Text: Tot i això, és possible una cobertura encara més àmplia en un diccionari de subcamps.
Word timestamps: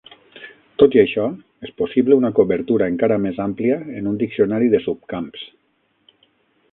Tot 0.83 0.95
i 0.97 1.01
això, 1.01 1.25
és 1.67 1.73
possible 1.81 2.17
una 2.21 2.31
cobertura 2.39 2.87
encara 2.93 3.19
més 3.27 3.37
àmplia 3.45 3.77
en 3.99 4.09
un 4.13 4.17
diccionari 4.23 4.71
de 4.75 4.81
subcamps. 4.87 5.45